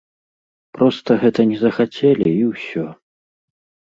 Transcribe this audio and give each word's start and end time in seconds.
Проста 0.77 1.17
гэта 1.23 1.43
не 1.51 1.57
захацелі 1.65 2.27
і 2.29 2.43
ўсё. 2.53 2.85